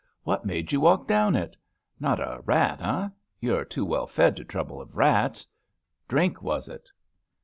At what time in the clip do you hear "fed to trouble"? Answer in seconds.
4.07-4.81